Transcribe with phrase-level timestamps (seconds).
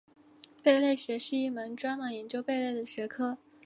[0.63, 3.37] 贝类学是一门专门研究贝类的学科。